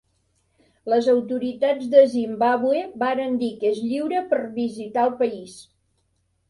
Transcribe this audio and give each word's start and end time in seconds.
Les 0.93 1.09
autoritats 1.11 1.85
de 1.91 2.01
Zimbàbue 2.15 2.81
varen 3.05 3.39
dir 3.45 3.53
que 3.61 3.73
és 3.75 3.85
lliure 3.93 4.27
per 4.35 4.43
visitar 4.61 5.07
el 5.11 5.17
país. 5.25 5.65